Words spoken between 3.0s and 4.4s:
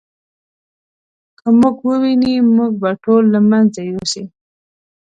ټول له منځه یوسي.